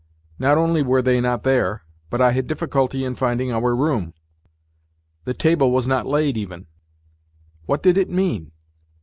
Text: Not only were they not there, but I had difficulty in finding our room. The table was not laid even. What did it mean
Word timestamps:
Not 0.39 0.57
only 0.57 0.81
were 0.81 1.03
they 1.03 1.21
not 1.21 1.43
there, 1.43 1.83
but 2.09 2.19
I 2.21 2.31
had 2.31 2.47
difficulty 2.47 3.05
in 3.05 3.13
finding 3.13 3.51
our 3.51 3.75
room. 3.75 4.15
The 5.25 5.35
table 5.35 5.69
was 5.69 5.87
not 5.87 6.07
laid 6.07 6.37
even. 6.37 6.65
What 7.67 7.83
did 7.83 7.99
it 7.99 8.09
mean 8.09 8.51